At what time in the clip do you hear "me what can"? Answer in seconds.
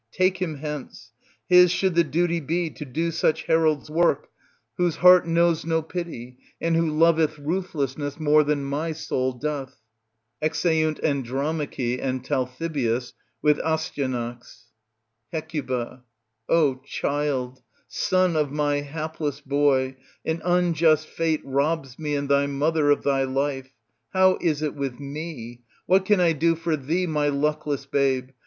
24.99-26.19